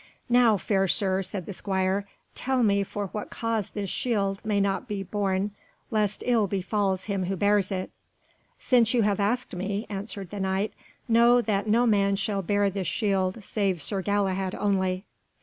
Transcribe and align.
"Now, 0.29 0.57
fair 0.57 0.87
Sir," 0.87 1.21
said 1.21 1.45
the 1.45 1.53
squire, 1.53 2.07
"tell 2.33 2.63
me 2.63 2.81
for 2.81 3.09
what 3.09 3.29
cause 3.29 3.69
this 3.69 3.91
shield 3.91 4.43
may 4.43 4.59
not 4.59 4.87
be 4.87 5.03
borne 5.03 5.51
lest 5.91 6.23
ill 6.25 6.47
befalls 6.47 7.03
him 7.03 7.25
who 7.25 7.35
bears 7.35 7.71
it." 7.71 7.91
"Since 8.57 8.95
you 8.95 9.03
have 9.03 9.19
asked 9.19 9.55
me," 9.55 9.85
answered 9.91 10.31
the 10.31 10.39
Knight, 10.39 10.73
"know 11.07 11.39
that 11.41 11.67
no 11.67 11.85
man 11.85 12.15
shall 12.15 12.41
bear 12.41 12.71
this 12.71 12.87
shield, 12.87 13.43
save 13.43 13.79
Sir 13.79 14.01
Galahad 14.01 14.55
only." 14.55 15.05